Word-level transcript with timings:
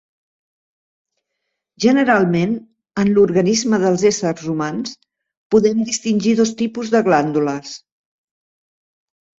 Generalment, 1.85 2.55
en 3.03 3.13
l'organisme 3.19 3.81
dels 3.85 4.07
éssers 4.13 4.49
humans 4.55 4.97
podem 5.57 5.87
distingir 5.93 6.37
dos 6.43 6.59
tipus 6.65 6.95
de 6.97 7.05
glàndules. 7.11 7.81